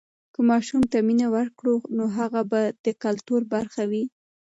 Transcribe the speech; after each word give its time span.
که 0.33 0.39
ماشوم 0.49 0.83
ته 0.91 0.97
مینه 1.07 1.27
ورکړو، 1.35 1.75
نو 1.97 2.03
هغه 2.17 2.41
به 2.51 2.61
د 2.85 2.87
کلتور 3.03 3.41
برخه 3.53 3.83
وي. 3.91 4.03